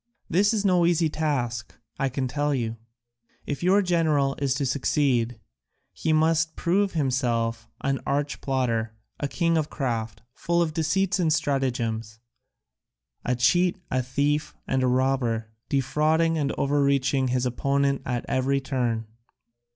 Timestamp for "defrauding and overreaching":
15.69-17.27